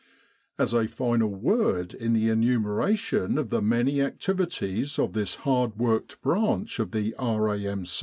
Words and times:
As 0.57 0.73
a 0.73 0.87
final 0.87 1.29
word 1.29 1.93
in 1.93 2.13
the 2.13 2.27
enumeration 2.27 3.37
of 3.37 3.51
the 3.51 3.61
many 3.61 4.01
activities 4.01 4.97
of 4.97 5.13
this 5.13 5.35
hard 5.45 5.77
worked 5.77 6.19
branch 6.23 6.79
of 6.79 6.89
the 6.89 7.13
R.A.M. 7.19 7.85